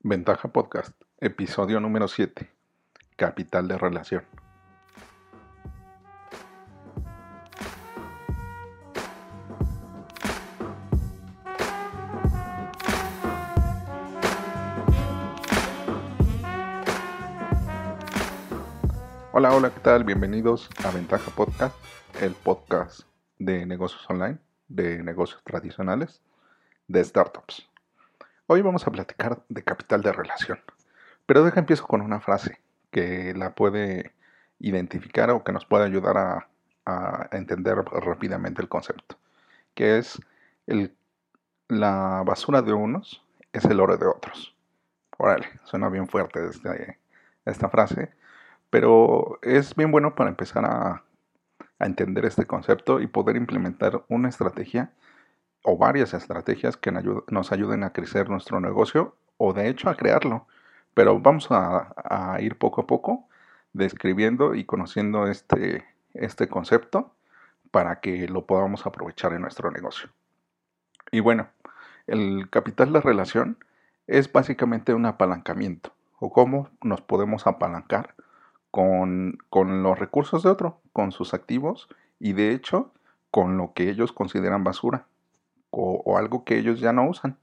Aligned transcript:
Ventaja 0.00 0.46
Podcast, 0.46 0.92
episodio 1.18 1.80
número 1.80 2.06
7, 2.06 2.48
Capital 3.16 3.66
de 3.66 3.76
Relación. 3.78 4.22
Hola, 19.32 19.52
hola, 19.52 19.70
¿qué 19.74 19.80
tal? 19.80 20.04
Bienvenidos 20.04 20.70
a 20.84 20.92
Ventaja 20.92 21.32
Podcast, 21.32 21.76
el 22.20 22.34
podcast 22.34 23.00
de 23.40 23.66
negocios 23.66 24.08
online, 24.08 24.38
de 24.68 25.02
negocios 25.02 25.42
tradicionales, 25.42 26.22
de 26.86 27.02
startups. 27.04 27.67
Hoy 28.50 28.62
vamos 28.62 28.86
a 28.86 28.90
platicar 28.90 29.42
de 29.50 29.62
capital 29.62 30.00
de 30.00 30.10
relación, 30.10 30.58
pero 31.26 31.44
deja 31.44 31.60
empiezo 31.60 31.86
con 31.86 32.00
una 32.00 32.18
frase 32.18 32.58
que 32.90 33.34
la 33.34 33.54
puede 33.54 34.14
identificar 34.58 35.28
o 35.28 35.44
que 35.44 35.52
nos 35.52 35.66
puede 35.66 35.84
ayudar 35.84 36.16
a, 36.16 37.28
entender 37.32 37.76
rápidamente 37.76 38.62
el 38.62 38.70
concepto, 38.70 39.18
que 39.74 39.98
es 39.98 40.18
la 41.68 42.22
basura 42.24 42.62
de 42.62 42.72
unos 42.72 43.22
es 43.52 43.66
el 43.66 43.80
oro 43.80 43.98
de 43.98 44.06
otros. 44.06 44.56
Órale, 45.18 45.50
suena 45.64 45.90
bien 45.90 46.08
fuerte 46.08 46.46
este, 46.46 46.98
esta 47.44 47.68
frase, 47.68 48.14
pero 48.70 49.38
es 49.42 49.74
bien 49.74 49.90
bueno 49.90 50.14
para 50.14 50.30
empezar 50.30 50.64
a, 50.64 51.04
entender 51.80 52.24
este 52.24 52.46
concepto 52.46 52.98
y 52.98 53.08
poder 53.08 53.36
implementar 53.36 54.02
una 54.08 54.30
estrategia 54.30 54.90
o 55.70 55.76
varias 55.76 56.14
estrategias 56.14 56.78
que 56.78 56.90
nos 56.90 57.52
ayuden 57.52 57.84
a 57.84 57.92
crecer 57.92 58.30
nuestro 58.30 58.58
negocio 58.58 59.14
o 59.36 59.52
de 59.52 59.68
hecho 59.68 59.90
a 59.90 59.96
crearlo. 59.96 60.46
Pero 60.94 61.20
vamos 61.20 61.48
a, 61.50 62.38
ir 62.40 62.56
poco 62.56 62.80
a 62.80 62.86
poco 62.86 63.28
describiendo 63.74 64.54
y 64.54 64.64
conociendo 64.64 65.26
este, 65.26 65.84
este 66.14 66.48
concepto 66.48 67.14
para 67.70 68.00
que 68.00 68.28
lo 68.28 68.46
podamos 68.46 68.86
aprovechar 68.86 69.34
en 69.34 69.42
nuestro 69.42 69.70
negocio. 69.70 70.08
Y 71.10 71.20
bueno, 71.20 71.48
el 72.06 72.48
capital 72.48 72.94
de 72.94 73.02
relación 73.02 73.58
es 74.06 74.32
básicamente 74.32 74.94
un 74.94 75.04
apalancamiento 75.04 75.92
o 76.18 76.32
cómo 76.32 76.70
nos 76.82 77.02
podemos 77.02 77.46
apalancar 77.46 78.14
con, 78.70 79.36
los 79.52 79.98
recursos 79.98 80.42
de 80.44 80.48
otro, 80.48 80.80
con 80.94 81.12
sus 81.12 81.34
activos 81.34 81.88
y 82.18 82.32
de 82.32 82.52
hecho 82.52 82.90
con 83.30 83.58
lo 83.58 83.74
que 83.74 83.90
ellos 83.90 84.12
consideran 84.12 84.64
basura 84.64 85.04
o, 85.70 86.18
algo 86.18 86.44
que 86.44 86.58
ellos 86.58 86.80
ya 86.80 86.92
no 86.92 87.08
usan. 87.08 87.36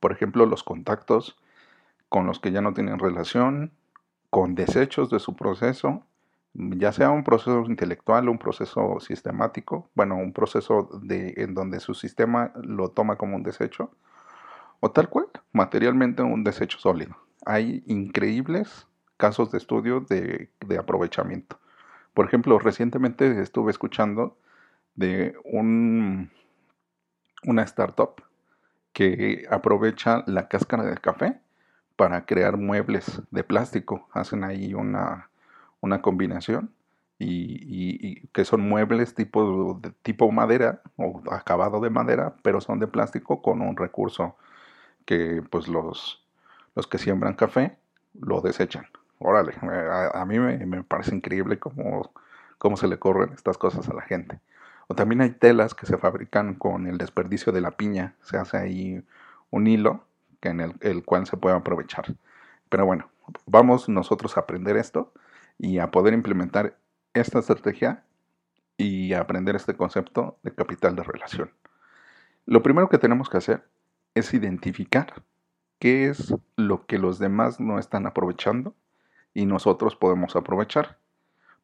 Por 0.00 0.12
ejemplo, 0.12 0.46
los 0.46 0.62
contactos 0.62 1.36
con 2.08 2.26
los 2.26 2.38
que 2.40 2.52
ya 2.52 2.60
no 2.60 2.74
tienen 2.74 2.98
relación, 2.98 3.72
con 4.30 4.54
desechos 4.54 5.10
de 5.10 5.18
su 5.18 5.36
proceso, 5.36 6.02
ya 6.54 6.92
sea 6.92 7.10
un 7.10 7.24
proceso 7.24 7.64
intelectual 7.66 8.28
un 8.28 8.38
proceso 8.38 9.00
sistemático, 9.00 9.88
bueno, 9.94 10.16
un 10.16 10.32
proceso 10.32 10.88
de, 11.02 11.34
en 11.36 11.54
donde 11.54 11.80
su 11.80 11.94
sistema 11.94 12.52
lo 12.54 12.90
toma 12.90 13.16
como 13.16 13.36
un 13.36 13.42
desecho, 13.42 13.90
o 14.80 14.90
tal 14.90 15.08
cual, 15.08 15.26
materialmente 15.52 16.22
un 16.22 16.44
desecho 16.44 16.78
sólido. 16.78 17.16
Hay 17.44 17.82
increíbles 17.86 18.86
casos 19.16 19.50
de 19.50 19.58
estudio 19.58 20.00
de, 20.00 20.50
aprovechamiento. 20.78 21.58
Por 22.12 22.26
ejemplo, 22.26 22.58
recientemente 22.58 23.40
estuve 23.40 23.70
escuchando 23.70 24.36
de 24.94 25.34
un, 25.44 26.30
una 27.46 27.62
startup 27.62 28.22
que 28.92 29.46
aprovecha 29.50 30.22
la 30.26 30.48
cáscara 30.48 30.84
del 30.84 31.00
café 31.00 31.40
para 31.96 32.26
crear 32.26 32.56
muebles 32.56 33.22
de 33.30 33.44
plástico. 33.44 34.08
Hacen 34.12 34.44
ahí 34.44 34.74
una, 34.74 35.30
una 35.80 36.02
combinación 36.02 36.70
y, 37.18 38.26
que 38.28 38.44
son 38.44 38.60
muebles 38.68 39.14
tipo, 39.14 39.80
tipo 40.02 40.30
madera 40.32 40.82
o 40.96 41.22
acabado 41.30 41.80
de 41.80 41.90
madera, 41.90 42.34
pero 42.42 42.60
son 42.60 42.80
de 42.80 42.86
plástico 42.86 43.42
con 43.42 43.62
un 43.62 43.76
recurso 43.76 44.36
que 45.06 45.42
pues 45.50 45.68
los, 45.68 46.24
los 46.74 46.86
que 46.86 46.98
siembran 46.98 47.34
café 47.34 47.76
lo 48.14 48.40
desechan 48.40 48.86
órale, 49.24 49.54
a, 50.12 50.24
mí 50.26 50.38
me, 50.38 50.82
parece 50.82 51.14
increíble 51.14 51.58
cómo, 51.58 52.12
cómo 52.58 52.76
se 52.76 52.88
le 52.88 52.98
corren 52.98 53.32
estas 53.32 53.58
cosas 53.58 53.88
a 53.88 53.94
la 53.94 54.02
gente. 54.02 54.38
O 54.88 54.94
también 54.94 55.20
hay 55.20 55.30
telas 55.30 55.74
que 55.74 55.86
se 55.86 55.96
fabrican 55.96 56.54
con 56.54 56.86
el 56.86 56.98
desperdicio 56.98 57.52
de 57.52 57.60
la 57.60 57.72
piña, 57.72 58.14
se 58.22 58.36
hace 58.36 58.56
ahí 58.56 59.04
un 59.50 59.66
hilo 59.66 60.04
que 60.40 60.50
en 60.50 60.60
el, 60.60 61.04
cual 61.04 61.26
se 61.26 61.36
puede 61.36 61.56
aprovechar. 61.56 62.04
Pero 62.68 62.84
bueno, 62.84 63.08
vamos 63.46 63.88
nosotros 63.88 64.36
a 64.36 64.40
aprender 64.40 64.76
esto 64.76 65.12
y 65.58 65.78
a 65.78 65.90
poder 65.90 66.12
implementar 66.12 66.76
esta 67.14 67.38
estrategia 67.38 68.04
y 68.76 69.14
aprender 69.14 69.56
este 69.56 69.74
concepto 69.74 70.38
de 70.42 70.54
capital 70.54 70.96
de 70.96 71.04
relación. 71.04 71.50
Lo 72.44 72.62
primero 72.62 72.88
que 72.88 72.98
tenemos 72.98 73.30
que 73.30 73.38
hacer 73.38 73.66
es 74.14 74.34
identificar 74.34 75.22
qué 75.78 76.08
es 76.08 76.34
lo 76.56 76.86
que 76.86 76.98
los 76.98 77.18
demás 77.18 77.60
no 77.60 77.78
están 77.78 78.06
aprovechando 78.06 78.74
y 79.32 79.46
nosotros 79.46 79.96
podemos 79.96 80.36
aprovechar. 80.36 80.98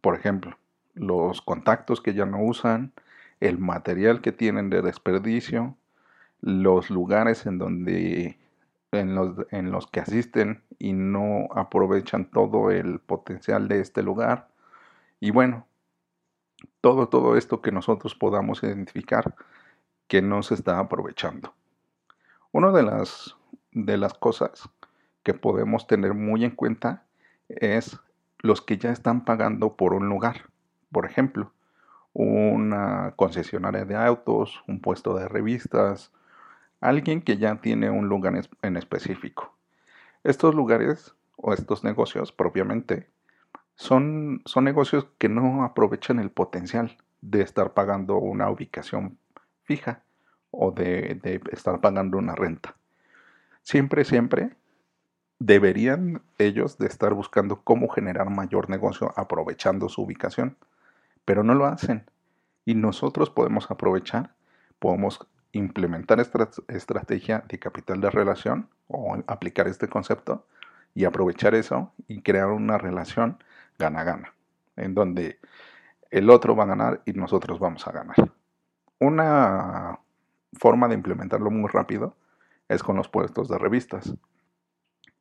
Por 0.00 0.14
ejemplo, 0.14 0.58
los 0.94 1.42
contactos 1.42 2.00
que 2.00 2.14
ya 2.14 2.26
no 2.26 2.42
usan, 2.42 2.92
el 3.40 3.58
material 3.58 4.20
que 4.20 4.32
tienen 4.32 4.70
de 4.70 4.82
desperdicio, 4.82 5.76
los 6.40 6.90
lugares 6.90 7.46
en 7.46 7.58
donde 7.58 8.38
en 8.92 9.14
los, 9.14 9.36
en 9.50 9.70
los 9.70 9.86
que 9.86 10.00
asisten 10.00 10.62
y 10.78 10.92
no 10.92 11.48
aprovechan 11.54 12.30
todo 12.30 12.70
el 12.70 12.98
potencial 13.00 13.68
de 13.68 13.80
este 13.80 14.02
lugar. 14.02 14.48
Y 15.20 15.30
bueno, 15.30 15.66
todo, 16.80 17.08
todo 17.08 17.36
esto 17.36 17.60
que 17.62 17.72
nosotros 17.72 18.14
podamos 18.14 18.62
identificar 18.62 19.34
que 20.08 20.22
no 20.22 20.42
se 20.42 20.54
está 20.54 20.78
aprovechando. 20.78 21.54
Una 22.52 22.72
de 22.72 22.82
las, 22.82 23.36
de 23.72 23.96
las 23.96 24.14
cosas 24.14 24.68
que 25.22 25.34
podemos 25.34 25.86
tener 25.86 26.14
muy 26.14 26.44
en 26.44 26.50
cuenta 26.50 27.04
es 27.48 27.98
los 28.38 28.60
que 28.62 28.78
ya 28.78 28.90
están 28.90 29.24
pagando 29.24 29.76
por 29.76 29.94
un 29.94 30.08
lugar. 30.08 30.50
Por 30.90 31.06
ejemplo, 31.06 31.52
una 32.12 33.14
concesionaria 33.16 33.84
de 33.84 33.96
autos, 33.96 34.62
un 34.66 34.80
puesto 34.80 35.14
de 35.14 35.28
revistas, 35.28 36.12
alguien 36.80 37.22
que 37.22 37.36
ya 37.36 37.56
tiene 37.60 37.90
un 37.90 38.08
lugar 38.08 38.34
en 38.62 38.76
específico. 38.76 39.54
Estos 40.24 40.54
lugares 40.54 41.14
o 41.36 41.52
estos 41.52 41.84
negocios 41.84 42.32
propiamente 42.32 43.08
son, 43.74 44.42
son 44.44 44.64
negocios 44.64 45.06
que 45.18 45.28
no 45.28 45.64
aprovechan 45.64 46.18
el 46.18 46.30
potencial 46.30 46.98
de 47.22 47.42
estar 47.42 47.72
pagando 47.72 48.16
una 48.16 48.50
ubicación 48.50 49.18
fija 49.62 50.02
o 50.50 50.72
de, 50.72 51.18
de 51.22 51.40
estar 51.52 51.80
pagando 51.80 52.18
una 52.18 52.34
renta. 52.34 52.74
Siempre, 53.62 54.04
siempre 54.04 54.56
deberían 55.38 56.22
ellos 56.38 56.76
de 56.76 56.86
estar 56.86 57.14
buscando 57.14 57.62
cómo 57.62 57.88
generar 57.88 58.28
mayor 58.30 58.68
negocio 58.68 59.12
aprovechando 59.16 59.88
su 59.88 60.02
ubicación, 60.02 60.56
pero 61.30 61.44
no 61.44 61.54
lo 61.54 61.66
hacen. 61.66 62.10
Y 62.64 62.74
nosotros 62.74 63.30
podemos 63.30 63.70
aprovechar, 63.70 64.34
podemos 64.80 65.28
implementar 65.52 66.18
esta 66.18 66.50
estrategia 66.66 67.44
de 67.48 67.60
capital 67.60 68.00
de 68.00 68.10
relación 68.10 68.68
o 68.88 69.16
aplicar 69.28 69.68
este 69.68 69.86
concepto 69.86 70.44
y 70.92 71.04
aprovechar 71.04 71.54
eso 71.54 71.92
y 72.08 72.22
crear 72.22 72.48
una 72.48 72.78
relación 72.78 73.38
gana-gana, 73.78 74.34
en 74.74 74.96
donde 74.96 75.38
el 76.10 76.30
otro 76.30 76.56
va 76.56 76.64
a 76.64 76.66
ganar 76.74 77.00
y 77.06 77.12
nosotros 77.12 77.60
vamos 77.60 77.86
a 77.86 77.92
ganar. 77.92 78.16
Una 78.98 80.00
forma 80.54 80.88
de 80.88 80.96
implementarlo 80.96 81.52
muy 81.52 81.70
rápido 81.70 82.16
es 82.66 82.82
con 82.82 82.96
los 82.96 83.08
puestos 83.08 83.48
de 83.48 83.56
revistas 83.56 84.16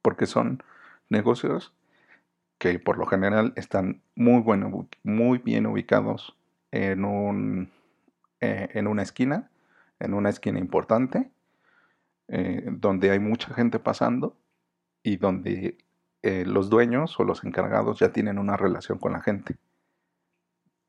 porque 0.02 0.26
son 0.26 0.64
negocios 1.08 1.72
que 2.60 2.78
por 2.78 2.98
lo 2.98 3.08
general 3.08 3.54
están 3.56 4.04
muy, 4.16 4.42
bueno, 4.42 4.88
muy 5.04 5.40
bien 5.40 5.66
ubicados 5.66 6.38
en, 6.72 7.06
un, 7.06 7.72
eh, 8.42 8.70
en 8.74 8.88
una 8.88 9.02
esquina, 9.02 9.50
en 10.00 10.14
una 10.14 10.30
esquina 10.30 10.60
importante, 10.60 11.32
eh, 12.28 12.66
donde 12.70 13.12
hay 13.12 13.20
mucha 13.20 13.54
gente 13.54 13.80
pasando 13.80 14.38
y 15.02 15.18
donde 15.18 15.78
eh, 16.22 16.46
los 16.46 16.70
dueños 16.70 17.18
o 17.20 17.24
los 17.24 17.44
encargados 17.46 18.00
ya 18.00 18.12
tienen 18.12 18.38
una 18.38 18.58
relación 18.58 19.00
con 19.00 19.14
la 19.14 19.22
gente. 19.22 19.58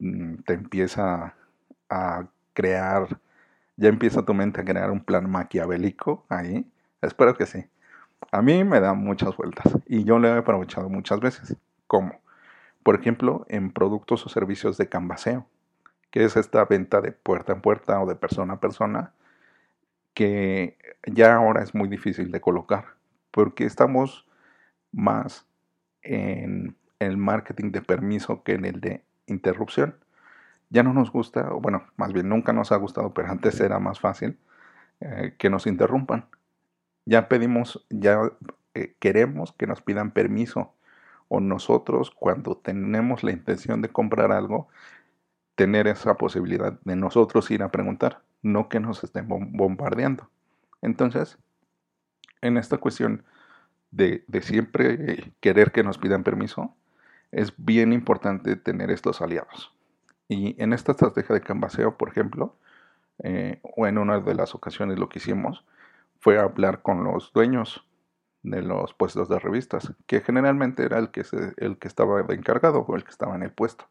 Mm, 0.00 0.42
te 0.44 0.54
empieza 0.54 1.36
a 1.88 2.28
crear, 2.52 3.20
ya 3.76 3.88
empieza 3.88 4.24
tu 4.24 4.34
mente 4.34 4.60
a 4.60 4.64
crear 4.64 4.90
un 4.90 5.04
plan 5.04 5.30
maquiavélico 5.30 6.26
ahí. 6.28 6.66
Espero 7.00 7.36
que 7.36 7.46
sí. 7.46 7.64
A 8.32 8.42
mí 8.42 8.64
me 8.64 8.80
da 8.80 8.94
muchas 8.94 9.36
vueltas 9.36 9.78
y 9.86 10.04
yo 10.04 10.18
lo 10.18 10.28
he 10.28 10.38
aprovechado 10.38 10.88
muchas 10.88 11.20
veces. 11.20 11.56
¿Cómo? 11.86 12.20
Por 12.82 12.98
ejemplo, 12.98 13.44
en 13.48 13.72
productos 13.72 14.24
o 14.24 14.28
servicios 14.28 14.76
de 14.76 14.88
canvaseo, 14.88 15.46
que 16.10 16.24
es 16.24 16.36
esta 16.36 16.64
venta 16.64 17.00
de 17.00 17.12
puerta 17.12 17.52
en 17.52 17.60
puerta 17.60 18.00
o 18.00 18.06
de 18.06 18.16
persona 18.16 18.54
a 18.54 18.60
persona, 18.60 19.12
que 20.14 20.76
ya 21.06 21.34
ahora 21.34 21.62
es 21.62 21.74
muy 21.74 21.88
difícil 21.88 22.30
de 22.30 22.40
colocar 22.40 23.00
porque 23.30 23.64
estamos 23.64 24.26
más 24.92 25.46
en 26.02 26.76
el 26.98 27.16
marketing 27.16 27.70
de 27.70 27.82
permiso 27.82 28.42
que 28.42 28.52
en 28.52 28.64
el 28.64 28.80
de 28.80 29.04
interrupción. 29.26 29.96
Ya 30.68 30.82
no 30.82 30.92
nos 30.92 31.10
gusta, 31.10 31.52
o 31.52 31.60
bueno, 31.60 31.86
más 31.96 32.12
bien 32.12 32.28
nunca 32.28 32.52
nos 32.52 32.70
ha 32.72 32.76
gustado, 32.76 33.12
pero 33.12 33.28
antes 33.30 33.58
era 33.60 33.78
más 33.80 33.98
fácil 33.98 34.38
eh, 35.00 35.34
que 35.38 35.50
nos 35.50 35.66
interrumpan. 35.66 36.26
Ya 37.06 37.28
pedimos, 37.28 37.86
ya 37.90 38.20
eh, 38.74 38.94
queremos 38.98 39.52
que 39.52 39.66
nos 39.66 39.82
pidan 39.82 40.12
permiso 40.12 40.74
o 41.28 41.40
nosotros 41.40 42.10
cuando 42.10 42.56
tenemos 42.56 43.22
la 43.22 43.30
intención 43.30 43.82
de 43.82 43.88
comprar 43.88 44.32
algo, 44.32 44.68
tener 45.54 45.86
esa 45.86 46.16
posibilidad 46.16 46.78
de 46.84 46.96
nosotros 46.96 47.50
ir 47.50 47.62
a 47.62 47.70
preguntar, 47.70 48.22
no 48.42 48.68
que 48.68 48.80
nos 48.80 49.04
estén 49.04 49.28
bombardeando. 49.28 50.28
Entonces, 50.82 51.38
en 52.40 52.56
esta 52.56 52.78
cuestión 52.78 53.24
de, 53.90 54.24
siempre 54.42 55.32
querer 55.40 55.72
que 55.72 55.84
nos 55.84 55.98
pidan 55.98 56.24
permiso, 56.24 56.74
es 57.30 57.52
bien 57.56 57.92
importante 57.92 58.56
tener 58.56 58.90
estos 58.90 59.20
aliados. 59.20 59.72
Y 60.28 60.60
en 60.62 60.72
esta 60.72 60.92
estrategia 60.92 61.34
de 61.34 61.42
canvaseo, 61.42 61.96
por 61.96 62.08
ejemplo, 62.08 62.56
eh, 63.22 63.60
o 63.62 63.86
en 63.86 63.98
una 63.98 64.18
de 64.18 64.34
las 64.34 64.54
ocasiones 64.54 64.98
lo 64.98 65.08
que 65.08 65.18
hicimos 65.18 65.64
fue 66.20 66.38
hablar 66.38 66.82
con 66.82 67.02
los 67.02 67.32
dueños 67.32 67.86
de 68.42 68.62
los 68.62 68.94
puestos 68.94 69.28
de 69.28 69.38
revistas, 69.38 69.92
que 70.06 70.20
generalmente 70.20 70.84
era 70.84 70.98
el 70.98 71.10
que, 71.10 71.24
el 71.56 71.78
que 71.78 71.88
estaba 71.88 72.20
encargado 72.30 72.80
o 72.80 72.96
el 72.96 73.04
que 73.04 73.10
estaba 73.10 73.34
en 73.34 73.42
el 73.42 73.52
puesto. 73.52 73.86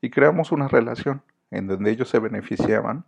Y 0.00 0.10
creamos 0.10 0.52
una 0.52 0.68
relación 0.68 1.22
en 1.50 1.66
donde 1.66 1.90
ellos 1.90 2.08
se 2.08 2.18
beneficiaban 2.18 3.04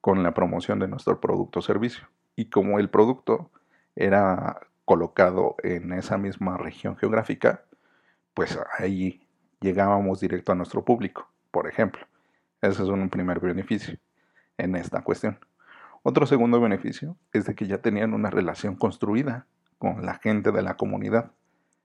con 0.00 0.22
la 0.22 0.34
promoción 0.34 0.78
de 0.78 0.88
nuestro 0.88 1.20
producto 1.20 1.60
o 1.60 1.62
servicio. 1.62 2.08
Y 2.34 2.46
como 2.46 2.78
el 2.78 2.88
producto 2.90 3.50
era 3.94 4.60
colocado 4.84 5.56
en 5.62 5.92
esa 5.92 6.18
misma 6.18 6.56
región 6.56 6.96
geográfica, 6.96 7.64
pues 8.34 8.58
ahí 8.78 9.26
llegábamos 9.60 10.20
directo 10.20 10.52
a 10.52 10.54
nuestro 10.54 10.84
público, 10.84 11.28
por 11.50 11.68
ejemplo. 11.68 12.06
Ese 12.60 12.82
es 12.82 12.88
un 12.88 13.08
primer 13.10 13.40
beneficio 13.40 13.98
en 14.58 14.76
esta 14.76 15.02
cuestión. 15.02 15.38
Otro 16.02 16.26
segundo 16.26 16.60
beneficio 16.60 17.16
es 17.32 17.46
de 17.46 17.54
que 17.54 17.66
ya 17.66 17.78
tenían 17.78 18.12
una 18.12 18.30
relación 18.30 18.76
construida 18.76 19.46
con 19.78 20.04
la 20.04 20.14
gente 20.14 20.50
de 20.50 20.62
la 20.62 20.76
comunidad. 20.76 21.32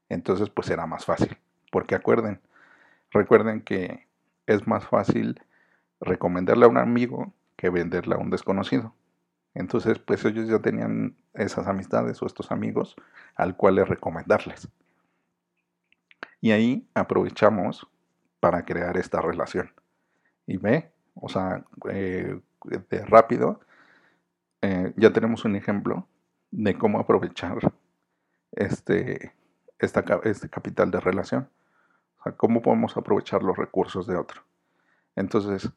Entonces 0.09 0.49
pues 0.49 0.69
era 0.69 0.85
más 0.87 1.05
fácil. 1.05 1.37
Porque 1.71 1.95
acuerden, 1.95 2.41
recuerden 3.11 3.61
que 3.61 4.07
es 4.47 4.67
más 4.67 4.87
fácil 4.87 5.41
recomendarle 5.99 6.65
a 6.65 6.69
un 6.69 6.77
amigo 6.77 7.33
que 7.55 7.69
venderle 7.69 8.15
a 8.15 8.19
un 8.19 8.29
desconocido. 8.29 8.93
Entonces 9.53 9.99
pues 9.99 10.25
ellos 10.25 10.47
ya 10.47 10.59
tenían 10.59 11.15
esas 11.33 11.67
amistades 11.67 12.21
o 12.21 12.25
estos 12.25 12.51
amigos 12.51 12.95
al 13.35 13.55
cual 13.55 13.85
recomendarles. 13.85 14.67
Y 16.41 16.51
ahí 16.51 16.87
aprovechamos 16.93 17.87
para 18.39 18.65
crear 18.65 18.97
esta 18.97 19.21
relación. 19.21 19.71
Y 20.45 20.57
ve, 20.57 20.91
o 21.15 21.29
sea, 21.29 21.63
eh, 21.89 22.39
de 22.89 23.05
rápido, 23.05 23.59
eh, 24.67 24.93
ya 24.97 25.13
tenemos 25.13 25.45
un 25.45 25.55
ejemplo 25.55 26.05
de 26.51 26.77
cómo 26.77 26.99
aprovechar 26.99 27.57
este, 28.51 29.33
esta, 29.79 30.03
este 30.25 30.49
capital 30.49 30.91
de 30.91 30.99
relación. 30.99 31.49
O 32.19 32.23
sea, 32.23 32.33
cómo 32.33 32.61
podemos 32.61 32.97
aprovechar 32.97 33.43
los 33.43 33.55
recursos 33.55 34.07
de 34.07 34.17
otro. 34.17 34.41
Entonces, 35.15 35.71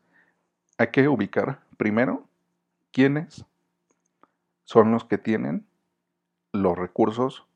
hay 0.76 0.88
que 0.88 1.06
ubicar 1.06 1.60
primero 1.76 2.24
quiénes 2.90 3.44
son 4.64 4.90
los 4.90 5.04
que 5.04 5.18
tienen 5.18 5.68
los 6.52 6.76
recursos 6.76 7.46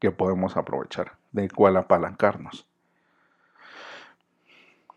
que 0.00 0.10
podemos 0.10 0.56
aprovechar, 0.56 1.18
de 1.30 1.48
cuál 1.48 1.76
apalancarnos. 1.76 2.66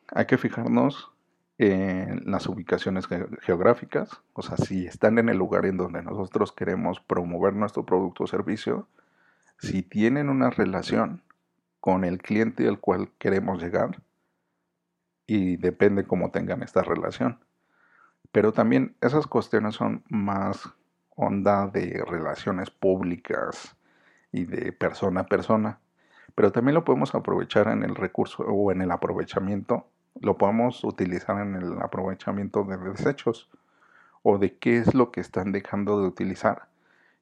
Hay 0.07 0.25
que 0.25 0.39
fijarnos 0.39 1.11
en 1.57 2.29
las 2.29 2.47
ubicaciones 2.47 3.07
geográficas, 3.41 4.21
o 4.33 4.41
sea, 4.41 4.57
si 4.57 4.85
están 4.85 5.17
en 5.17 5.29
el 5.29 5.37
lugar 5.37 5.65
en 5.65 5.77
donde 5.77 6.03
nosotros 6.03 6.51
queremos 6.51 6.99
promover 6.99 7.53
nuestro 7.53 7.85
producto 7.85 8.25
o 8.25 8.27
servicio, 8.27 8.87
si 9.59 9.81
tienen 9.81 10.29
una 10.29 10.49
relación 10.49 11.23
con 11.79 12.03
el 12.03 12.19
cliente 12.19 12.67
al 12.67 12.79
cual 12.79 13.09
queremos 13.17 13.61
llegar, 13.61 14.01
y 15.25 15.57
depende 15.57 16.05
cómo 16.05 16.31
tengan 16.31 16.63
esta 16.63 16.83
relación. 16.83 17.39
Pero 18.31 18.53
también 18.53 18.95
esas 19.01 19.27
cuestiones 19.27 19.75
son 19.75 20.03
más 20.09 20.69
onda 21.15 21.67
de 21.67 22.03
relaciones 22.07 22.69
públicas, 22.69 23.77
y 24.31 24.45
de 24.45 24.71
persona 24.71 25.21
a 25.21 25.25
persona. 25.25 25.79
Pero 26.35 26.51
también 26.51 26.75
lo 26.75 26.83
podemos 26.83 27.15
aprovechar 27.15 27.67
en 27.69 27.83
el 27.83 27.95
recurso 27.95 28.43
o 28.43 28.71
en 28.71 28.81
el 28.81 28.91
aprovechamiento. 28.91 29.87
Lo 30.21 30.37
podemos 30.37 30.83
utilizar 30.83 31.39
en 31.41 31.55
el 31.55 31.81
aprovechamiento 31.81 32.63
de 32.63 32.77
desechos 32.77 33.49
o 34.23 34.37
de 34.37 34.57
qué 34.57 34.77
es 34.77 34.93
lo 34.93 35.11
que 35.11 35.21
están 35.21 35.51
dejando 35.51 36.01
de 36.01 36.07
utilizar 36.07 36.67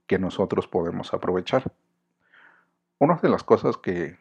que 0.08 0.20
nosotros 0.20 0.68
podemos 0.68 1.14
aprovechar. 1.14 1.72
Una 3.00 3.16
de 3.16 3.30
las 3.30 3.44
cosas 3.44 3.78
que, 3.78 4.18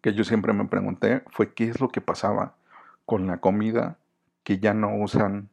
que 0.00 0.14
yo 0.14 0.24
siempre 0.24 0.52
me 0.52 0.66
pregunté 0.66 1.22
fue 1.30 1.54
qué 1.54 1.68
es 1.68 1.80
lo 1.80 1.88
que 1.88 2.00
pasaba 2.00 2.54
con 3.06 3.26
la 3.26 3.38
comida 3.38 3.98
que 4.44 4.58
ya 4.58 4.74
no 4.74 4.96
usan 4.96 5.48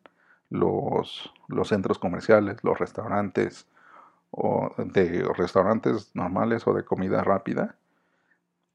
los, 0.50 1.32
los 1.48 1.70
centros 1.70 2.00
comerciales, 2.00 2.64
los 2.64 2.80
restaurantes, 2.80 3.68
o 4.32 4.74
de 4.78 5.28
restaurantes 5.36 6.12
normales 6.14 6.68
o 6.68 6.74
de 6.74 6.84
comida 6.84 7.24
rápida. 7.24 7.76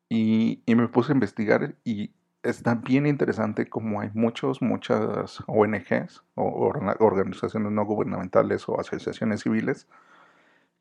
Y, 0.08 0.62
me 0.66 0.88
puse 0.88 1.12
a 1.12 1.14
investigar 1.14 1.74
y 1.84 2.12
está 2.44 2.74
bien 2.76 3.06
interesante 3.06 3.68
como 3.68 4.00
hay 4.00 4.10
muchos, 4.14 4.62
muchas 4.62 5.42
ONGs 5.46 6.22
o 6.34 6.72
organizaciones 7.00 7.72
no 7.72 7.84
gubernamentales 7.84 8.68
o 8.68 8.78
asociaciones 8.78 9.42
civiles 9.42 9.88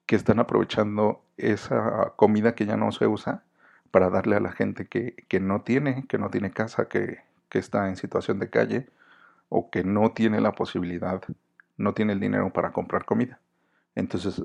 que 0.06 0.16
están 0.16 0.40
aprovechando 0.40 1.24
esa 1.38 2.14
comida 2.16 2.56
que 2.56 2.66
ya 2.66 2.78
no 2.78 2.92
se 2.92 3.08
usa 3.08 3.44
para 3.92 4.10
darle 4.10 4.36
a 4.36 4.40
la 4.40 4.52
gente 4.52 4.86
que, 4.88 5.16
que 5.30 5.40
no 5.40 5.62
tiene, 5.62 6.06
que 6.08 6.18
no 6.18 6.30
tiene 6.30 6.52
casa, 6.52 6.88
que, 6.88 7.20
que 7.50 7.60
está 7.60 7.88
en 7.88 7.96
situación 7.96 8.40
de 8.40 8.50
calle 8.50 8.90
o 9.50 9.70
que 9.70 9.84
no 9.84 10.12
tiene 10.12 10.42
la 10.42 10.54
posibilidad, 10.54 11.22
no 11.78 11.94
tiene 11.94 12.14
el 12.14 12.20
dinero 12.20 12.52
para 12.52 12.74
comprar 12.74 13.06
comida. 13.06 13.40
Entonces 13.96 14.44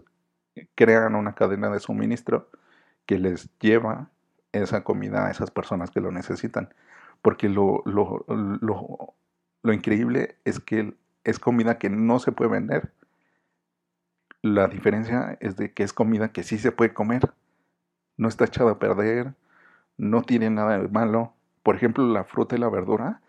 crean 0.75 1.15
una 1.15 1.35
cadena 1.35 1.71
de 1.71 1.81
suministro 1.81 2.51
que 3.07 3.19
les 3.19 3.49
lleva 3.59 4.11
esa 4.53 4.85
comida 4.85 5.27
a 5.27 5.31
esas 5.31 5.51
personas 5.51 5.91
que 5.91 6.01
lo 6.01 6.13
necesitan. 6.13 6.75
Porque 7.23 7.49
lo, 7.49 7.83
lo, 7.85 8.25
lo, 8.29 9.15
lo 9.63 9.73
increíble 9.73 10.37
es 10.45 10.61
que 10.61 10.95
es 11.25 11.39
comida 11.39 11.79
que 11.79 11.91
no 11.91 12.19
se 12.19 12.33
puede 12.33 12.51
vender. 12.51 12.93
La 14.43 14.69
diferencia 14.69 15.37
es 15.41 15.57
de 15.57 15.73
que 15.73 15.83
es 15.83 15.93
comida 15.93 16.33
que 16.33 16.43
sí 16.43 16.59
se 16.59 16.73
puede 16.73 16.95
comer. 16.95 17.33
No 18.17 18.29
está 18.29 18.45
echada 18.45 18.73
a 18.73 18.79
perder, 18.79 19.35
no 19.97 20.23
tiene 20.23 20.51
nada 20.51 20.79
de 20.79 20.89
malo. 20.89 21.35
Por 21.63 21.77
ejemplo, 21.77 22.07
la 22.07 22.25
fruta 22.25 22.57
y 22.57 22.59
la 22.59 22.69
verdura 22.69 23.21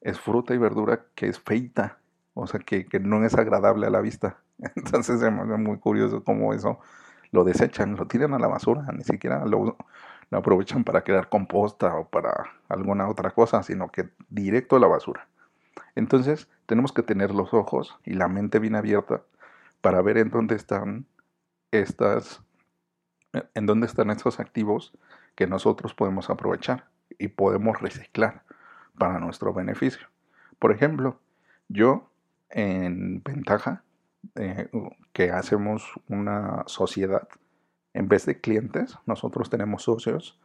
es 0.00 0.20
fruta 0.20 0.54
y 0.54 0.58
verdura 0.58 1.06
que 1.14 1.28
es 1.28 1.40
feita, 1.40 1.98
o 2.34 2.46
sea, 2.46 2.60
que, 2.60 2.86
que 2.86 3.00
no 3.00 3.24
es 3.24 3.34
agradable 3.34 3.86
a 3.86 3.90
la 3.90 4.00
vista. 4.00 4.38
Entonces 4.76 5.22
es 5.22 5.32
muy 5.32 5.78
curioso 5.78 6.24
cómo 6.24 6.52
eso 6.54 6.78
lo 7.30 7.44
desechan, 7.44 7.96
lo 7.96 8.06
tiran 8.06 8.34
a 8.34 8.38
la 8.38 8.46
basura, 8.46 8.86
ni 8.92 9.02
siquiera 9.02 9.44
lo, 9.44 9.76
lo 10.30 10.38
aprovechan 10.38 10.84
para 10.84 11.02
crear 11.02 11.28
composta 11.28 11.94
o 11.96 12.08
para 12.08 12.52
alguna 12.68 13.08
otra 13.08 13.30
cosa, 13.30 13.62
sino 13.62 13.90
que 13.90 14.08
directo 14.28 14.76
a 14.76 14.80
la 14.80 14.86
basura. 14.86 15.28
Entonces 15.94 16.48
tenemos 16.66 16.92
que 16.92 17.02
tener 17.02 17.32
los 17.32 17.54
ojos 17.54 17.98
y 18.04 18.14
la 18.14 18.28
mente 18.28 18.58
bien 18.58 18.74
abierta 18.74 19.22
para 19.80 20.02
ver 20.02 20.18
en 20.18 20.30
dónde 20.30 20.56
están 20.56 21.06
estas, 21.70 22.42
en 23.54 23.66
dónde 23.66 23.86
están 23.86 24.10
estos 24.10 24.40
activos 24.40 24.92
que 25.34 25.46
nosotros 25.46 25.94
podemos 25.94 26.30
aprovechar 26.30 26.88
y 27.18 27.28
podemos 27.28 27.80
reciclar 27.80 28.42
para 28.98 29.18
nuestro 29.18 29.52
beneficio. 29.52 30.08
Por 30.58 30.72
ejemplo, 30.72 31.20
yo 31.68 32.10
en 32.50 33.22
ventaja 33.22 33.82
eh, 34.36 34.68
que 35.12 35.30
hacemos 35.30 35.92
una 36.08 36.64
sociedad. 36.66 37.28
En 37.94 38.08
vez 38.08 38.26
de 38.26 38.40
clientes, 38.40 38.98
nosotros 39.06 39.48
tenemos 39.48 39.84
socios 39.84 40.38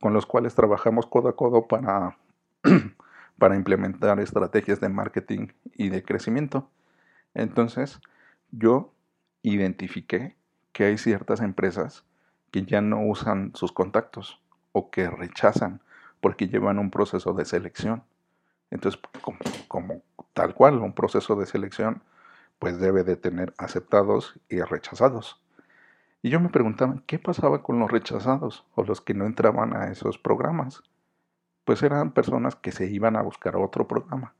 con 0.00 0.12
los 0.12 0.26
cuales 0.26 0.54
trabajamos 0.54 1.06
codo 1.06 1.28
a 1.28 1.36
codo 1.36 1.66
para, 1.66 2.16
para 3.38 3.56
implementar 3.56 4.20
estrategias 4.20 4.80
de 4.80 4.88
marketing 4.88 5.48
y 5.74 5.88
de 5.88 6.02
crecimiento. 6.02 6.70
Entonces, 7.34 8.00
yo 8.50 8.92
identifiqué 9.42 10.36
que 10.72 10.84
hay 10.84 10.98
ciertas 10.98 11.40
empresas 11.40 12.04
que 12.50 12.64
ya 12.64 12.80
no 12.80 13.04
usan 13.04 13.52
sus 13.54 13.72
contactos 13.72 14.40
o 14.72 14.90
que 14.90 15.10
rechazan 15.10 15.82
porque 16.20 16.48
llevan 16.48 16.78
un 16.78 16.90
proceso 16.90 17.32
de 17.32 17.44
selección. 17.44 18.04
Entonces, 18.70 19.00
como, 19.68 20.02
tal 20.32 20.54
cual, 20.54 20.78
un 20.78 20.94
proceso 20.94 21.36
de 21.36 21.46
selección, 21.46 22.02
pues 22.58 22.78
debe 22.78 23.04
de 23.04 23.16
tener 23.16 23.52
aceptados 23.58 24.38
y 24.48 24.60
rechazados. 24.60 25.43
Y 26.24 26.30
yo 26.30 26.40
me 26.40 26.48
preguntaba, 26.48 27.02
¿qué 27.06 27.18
pasaba 27.18 27.62
con 27.62 27.78
los 27.78 27.90
rechazados 27.90 28.64
o 28.74 28.82
los 28.82 29.02
que 29.02 29.12
no 29.12 29.26
entraban 29.26 29.76
a 29.76 29.90
esos 29.90 30.16
programas? 30.16 30.82
Pues 31.66 31.82
eran 31.82 32.12
personas 32.12 32.56
que 32.56 32.72
se 32.72 32.86
iban 32.86 33.16
a 33.16 33.20
buscar 33.20 33.56
otro 33.56 33.86
programa. 33.86 34.32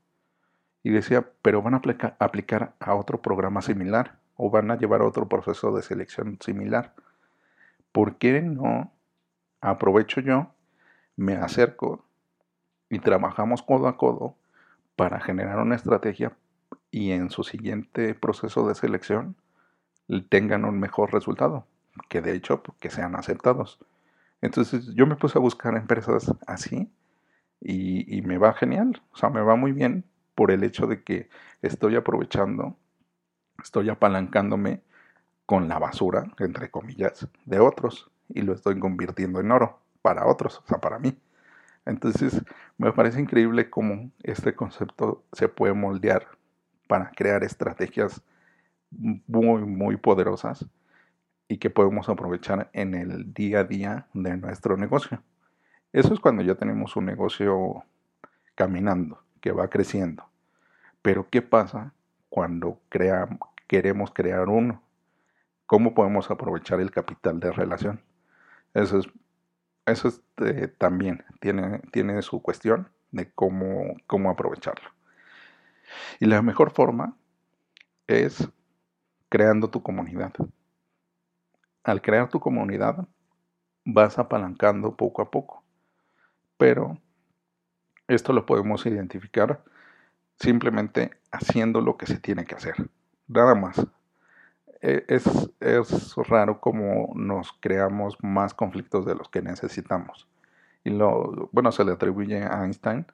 Y 0.83 0.89
decía, 0.89 1.29
pero 1.43 1.61
van 1.61 1.75
a 1.75 1.83
aplicar 2.21 2.75
a 2.81 2.95
otro 2.95 3.21
programa 3.21 3.61
similar 3.61 4.19
o 4.35 4.49
van 4.49 4.71
a 4.71 4.79
llevar 4.79 5.03
otro 5.03 5.29
proceso 5.29 5.73
de 5.77 5.83
selección 5.83 6.39
similar. 6.41 6.95
¿Por 7.93 8.17
qué 8.17 8.41
no 8.41 8.91
aprovecho 9.61 10.23
yo, 10.23 10.55
me 11.17 11.35
acerco 11.37 12.03
y 12.89 12.99
trabajamos 13.01 13.63
codo 13.63 13.89
a 13.89 13.99
codo 13.99 14.37
para 14.97 15.21
generar 15.21 15.59
una 15.59 15.77
estrategia 15.77 16.35
y 16.91 17.11
en 17.11 17.29
su 17.29 17.45
siguiente 17.45 18.15
proceso 18.15 18.67
de 18.67 18.75
selección 18.75 19.37
tengan 20.31 20.65
un 20.65 20.81
mejor 20.81 21.13
resultado? 21.13 21.67
Que 22.09 22.21
de 22.21 22.35
hecho 22.35 22.63
pues, 22.63 22.79
que 22.79 22.91
sean 22.91 23.17
aceptados. 23.17 23.79
Entonces 24.41 24.95
yo 24.95 25.07
me 25.07 25.17
puse 25.17 25.39
a 25.39 25.41
buscar 25.41 25.77
empresas 25.77 26.33
así 26.47 26.91
y, 27.61 28.21
me 28.23 28.37
va 28.37 28.53
genial, 28.53 29.03
o 29.13 29.17
sea, 29.17 29.31
me 29.31 29.41
va 29.41 29.57
muy 29.57 29.73
bien 29.73 30.05
por 30.35 30.51
el 30.51 30.65
hecho 30.65 30.87
de 30.87 31.03
que 31.03 31.31
estoy 31.63 31.97
aprovechando, 31.97 32.77
estoy 33.63 33.89
apalancándome 33.89 34.83
con 35.47 35.69
la 35.69 35.79
basura, 35.79 36.25
entre 36.41 36.71
comillas, 36.71 37.27
de 37.47 37.61
otros 37.61 38.11
y 38.29 38.43
lo 38.43 38.53
estoy 38.53 38.79
convirtiendo 38.79 39.41
en 39.41 39.51
oro 39.51 39.81
para 40.03 40.27
otros, 40.27 40.59
o 40.59 40.67
sea, 40.67 40.79
para 40.79 40.99
mí. 40.99 41.17
Entonces, 41.87 42.43
me 42.77 42.93
parece 42.93 43.21
increíble 43.21 43.71
cómo 43.71 44.11
este 44.23 44.55
concepto 44.55 45.25
se 45.33 45.49
puede 45.49 45.73
moldear 45.75 46.27
para 46.87 47.11
crear 47.11 47.45
estrategias 47.45 48.23
muy, 48.91 49.65
muy 49.65 49.97
poderosas 49.97 50.67
y 51.49 51.59
que 51.59 51.71
podemos 51.71 52.09
aprovechar 52.09 52.71
en 52.73 52.95
el 52.95 53.33
día 53.35 53.61
a 53.61 53.65
día 53.65 54.07
de 54.15 54.37
nuestro 54.37 54.77
negocio. 54.77 55.23
Eso 55.93 56.15
es 56.15 56.21
cuando 56.21 56.43
ya 56.43 56.55
tenemos 56.55 56.97
un 56.97 57.07
negocio 57.07 57.85
caminando, 58.55 59.23
que 59.41 59.53
va 59.53 59.69
creciendo. 59.69 60.29
Pero 61.03 61.29
¿qué 61.29 61.43
pasa 61.43 61.93
cuando 62.29 62.81
queremos 63.69 64.11
crear 64.13 64.49
uno? 64.49 64.83
¿Cómo 65.67 65.95
podemos 65.95 66.31
aprovechar 66.31 66.81
el 66.81 66.91
capital 66.91 67.41
de 67.41 67.53
relación? 67.53 68.03
Eso 68.73 68.99
es, 68.99 69.07
eso 69.87 70.11
eh, 70.39 70.69
también 70.69 71.25
tiene, 71.41 71.81
tiene 71.93 72.23
su 72.23 72.43
cuestión 72.43 72.89
de 73.13 73.31
cómo, 73.31 73.95
cómo 74.07 74.31
aprovecharlo. 74.31 74.91
Y 76.19 76.27
la 76.27 76.43
mejor 76.43 76.73
forma 76.73 77.17
es 78.07 78.49
creando 79.29 79.71
tu 79.71 79.83
comunidad 79.83 80.33
al 81.85 82.03
crear 82.03 82.29
tu 82.29 82.41
comunidad 82.41 83.07
vas 83.85 84.19
apalancando 84.19 84.97
poco 84.97 85.23
a 85.23 85.31
poco. 85.31 85.63
Pero 86.57 86.99
esto 88.09 88.33
lo 88.33 88.47
podemos 88.47 88.85
identificar 88.87 89.63
simplemente 90.39 91.13
haciendo 91.31 91.81
lo 91.81 91.97
que 91.97 92.07
se 92.07 92.19
tiene 92.19 92.45
que 92.45 92.55
hacer. 92.55 92.75
Nada 93.29 93.55
más. 93.55 93.87
E, 94.81 95.05
es, 95.09 95.25
raro 96.29 96.61
como 96.61 97.13
nos 97.15 97.53
creamos 97.61 98.17
más 98.23 98.53
conflictos 98.53 99.07
de 99.07 99.15
los 99.15 99.29
que 99.29 99.43
necesitamos. 99.43 100.29
Y 100.85 100.91
lo, 100.91 101.49
bueno, 101.53 101.73
se 101.73 101.85
le 101.85 101.93
atribuye 101.93 102.43
a 102.43 102.65
Einstein 102.65 103.07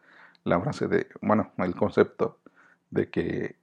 la 0.45 0.61
frase 0.61 0.89
de, 0.89 1.07
bueno, 1.21 1.53
el 1.59 1.75
concepto 1.77 2.39
de 2.91 3.11
que 3.11 3.60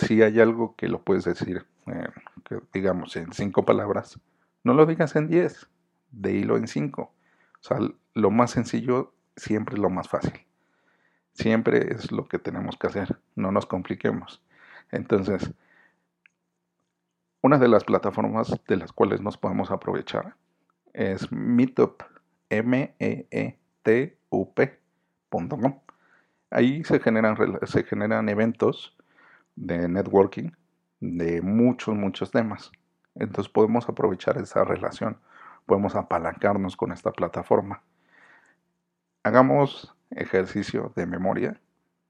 si 0.00 0.22
hay 0.22 0.40
algo 0.40 0.74
que 0.76 0.88
lo 0.88 1.02
puedes 1.02 1.24
decir 1.24 1.66
eh, 1.86 2.08
que 2.44 2.60
digamos 2.72 3.16
en 3.16 3.32
cinco 3.32 3.64
palabras, 3.64 4.20
no 4.64 4.74
lo 4.74 4.86
digas 4.86 5.16
en 5.16 5.28
diez, 5.28 5.68
de 6.10 6.32
hilo 6.32 6.56
en 6.56 6.66
cinco. 6.66 7.12
O 7.60 7.62
sea, 7.62 7.78
lo 8.14 8.30
más 8.30 8.50
sencillo 8.50 9.14
siempre 9.36 9.74
es 9.74 9.80
lo 9.80 9.90
más 9.90 10.08
fácil. 10.08 10.40
Siempre 11.32 11.92
es 11.92 12.10
lo 12.12 12.26
que 12.26 12.38
tenemos 12.38 12.76
que 12.76 12.86
hacer, 12.86 13.18
no 13.34 13.52
nos 13.52 13.66
compliquemos. 13.66 14.42
Entonces, 14.90 15.52
una 17.42 17.58
de 17.58 17.68
las 17.68 17.84
plataformas 17.84 18.52
de 18.66 18.76
las 18.76 18.92
cuales 18.92 19.20
nos 19.20 19.36
podemos 19.36 19.70
aprovechar 19.70 20.34
es 20.94 21.30
Meetup, 21.30 22.02
m 22.48 22.94
e 22.98 23.26
e 23.30 23.58
t 23.82 24.18
u 24.30 24.52
p.com. 24.52 25.80
Ahí 26.50 26.82
se 26.84 26.98
generan, 27.00 27.36
se 27.64 27.84
generan 27.84 28.28
eventos 28.28 28.95
de 29.56 29.88
networking 29.88 30.50
de 31.00 31.42
muchos, 31.42 31.94
muchos 31.94 32.30
temas. 32.30 32.70
Entonces 33.14 33.50
podemos 33.50 33.88
aprovechar 33.88 34.38
esa 34.38 34.64
relación, 34.64 35.18
podemos 35.66 35.94
apalancarnos 35.94 36.76
con 36.76 36.92
esta 36.92 37.10
plataforma. 37.12 37.82
Hagamos 39.22 39.94
ejercicio 40.10 40.92
de 40.94 41.06
memoria 41.06 41.60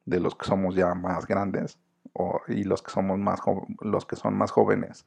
de 0.04 0.20
los 0.20 0.34
que 0.34 0.46
somos 0.46 0.74
ya 0.74 0.94
más 0.94 1.26
grandes 1.26 1.78
y 2.48 2.64
los 2.64 2.82
que, 2.82 2.90
somos 2.90 3.18
más 3.18 3.40
los 3.80 4.06
que 4.06 4.16
son 4.16 4.36
más 4.36 4.50
jóvenes 4.50 5.04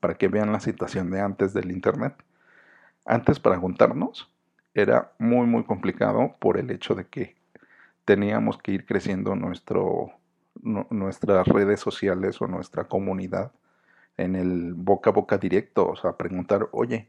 para 0.00 0.14
que 0.14 0.28
vean 0.28 0.52
la 0.52 0.60
situación 0.60 1.10
de 1.10 1.20
antes 1.20 1.52
del 1.52 1.70
Internet. 1.70 2.14
Antes 3.04 3.40
para 3.40 3.58
juntarnos 3.58 4.30
era 4.74 5.12
muy 5.18 5.46
muy 5.46 5.64
complicado 5.64 6.36
por 6.38 6.58
el 6.58 6.70
hecho 6.70 6.94
de 6.94 7.06
que 7.06 7.36
teníamos 8.04 8.58
que 8.58 8.72
ir 8.72 8.86
creciendo 8.86 9.34
nuestro, 9.34 10.12
nuestras 10.62 11.46
redes 11.46 11.80
sociales 11.80 12.40
o 12.40 12.46
nuestra 12.46 12.84
comunidad 12.84 13.52
en 14.16 14.34
el 14.34 14.74
boca 14.74 15.10
a 15.10 15.12
boca 15.12 15.38
directo, 15.38 15.88
o 15.88 15.96
sea, 15.96 16.16
preguntar, 16.16 16.68
oye, 16.72 17.08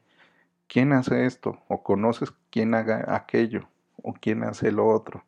¿quién 0.67 0.93
hace 0.93 1.25
esto? 1.25 1.59
¿O 1.67 1.83
conoces 1.83 2.33
quién 2.49 2.73
haga 2.73 3.15
aquello? 3.15 3.67
¿O 4.03 4.13
quién 4.13 4.43
hace 4.43 4.71
lo 4.71 4.87
otro? 4.87 5.23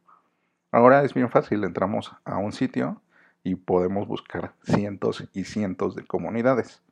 Ahora 0.71 1.03
es 1.03 1.13
bien 1.13 1.29
fácil, 1.29 1.63
entramos 1.63 2.11
a 2.25 2.37
un 2.37 2.51
sitio 2.51 3.01
y 3.43 3.55
podemos 3.55 4.07
buscar 4.07 4.53
cientos 4.63 5.27
y 5.33 5.45
cientos 5.45 5.95
de 5.95 6.05
comunidades. 6.05 6.83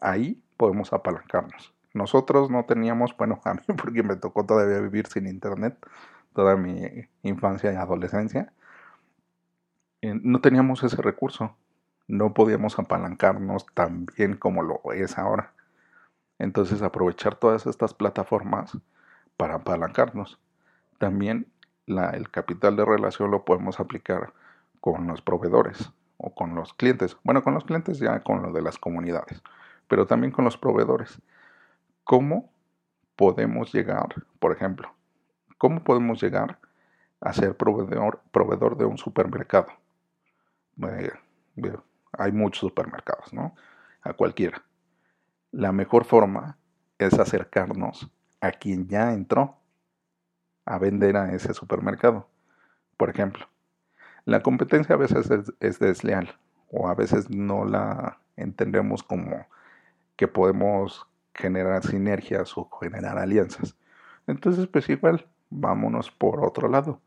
Ahí 0.00 0.42
podemos 0.56 0.92
apalancarnos. 0.92 1.72
Nosotros 1.94 2.50
no 2.50 2.64
teníamos, 2.64 3.16
bueno, 3.16 3.40
a 3.44 3.54
mí 3.54 3.62
porque 3.76 4.02
me 4.02 4.16
tocó 4.16 4.44
todavía 4.44 4.80
vivir 4.80 5.06
sin 5.06 5.26
internet, 5.26 5.76
toda 6.34 6.56
mi 6.56 7.08
infancia 7.22 7.72
y 7.72 7.76
adolescencia, 7.76 8.52
no 10.02 10.40
teníamos 10.40 10.82
ese 10.82 11.00
recurso, 11.00 11.56
no 12.08 12.34
podíamos 12.34 12.78
apalancarnos 12.78 13.66
tan 13.74 14.06
bien 14.06 14.36
como 14.36 14.62
lo 14.62 14.80
es 14.92 15.16
ahora. 15.16 15.52
Entonces 16.38 16.82
aprovechar 16.82 17.36
todas 17.36 17.66
estas 17.66 17.94
plataformas 17.94 18.76
para 19.36 19.54
apalancarnos. 19.54 20.40
También 20.98 21.46
el 21.86 22.30
capital 22.30 22.76
de 22.76 22.84
relación 22.84 23.30
lo 23.30 23.44
podemos 23.44 23.78
aplicar 23.78 24.32
con 24.80 25.06
los 25.06 25.22
proveedores 25.22 25.92
o 26.16 26.34
con 26.34 26.54
los 26.56 26.74
clientes. 26.74 27.16
Bueno, 27.22 27.44
con 27.44 27.54
los 27.54 27.64
clientes 27.64 27.98
ya 27.98 28.20
con 28.20 28.42
lo 28.42 28.52
de 28.52 28.62
las 28.62 28.78
comunidades, 28.78 29.40
pero 29.86 30.06
también 30.06 30.32
con 30.32 30.44
los 30.44 30.58
proveedores. 30.58 31.20
¿Cómo 32.02 32.50
podemos 33.14 33.72
llegar, 33.72 34.08
por 34.40 34.52
ejemplo, 34.52 34.92
cómo 35.58 35.84
podemos 35.84 36.20
llegar 36.20 36.58
a 37.20 37.32
ser 37.32 37.56
proveedor 37.56 38.76
de 38.76 38.84
un 38.84 38.98
supermercado? 38.98 39.68
Eh, 40.80 41.12
hay 42.12 42.32
muchos 42.32 42.60
supermercados, 42.60 43.32
¿no? 43.32 43.54
A 44.02 44.12
cualquiera. 44.12 44.62
La 45.50 45.72
mejor 45.72 46.04
forma 46.04 46.58
es 46.98 47.18
acercarnos 47.18 48.10
a 48.40 48.52
quien 48.52 48.88
ya 48.88 49.12
entró 49.12 49.58
a 50.64 50.78
vender 50.78 51.16
a 51.16 51.32
ese 51.32 51.54
supermercado. 51.54 52.28
Por 52.96 53.10
ejemplo, 53.10 53.46
la 54.24 54.42
competencia 54.42 54.94
a 54.94 54.98
veces 54.98 55.30
es, 55.60 55.78
desleal 55.78 56.38
o 56.70 56.88
a 56.88 56.94
veces 56.94 57.30
no 57.30 57.64
la 57.64 58.20
entendemos 58.36 59.02
como 59.02 59.46
que 60.16 60.28
podemos 60.28 61.08
generar 61.34 61.82
sinergias 61.82 62.56
o 62.56 62.68
generar 62.80 63.18
alianzas. 63.18 63.76
Entonces, 64.26 64.66
pues 64.68 64.88
igual, 64.88 65.26
vámonos 65.50 66.10
por 66.10 66.44
otro 66.44 66.68
lado. 66.68 67.00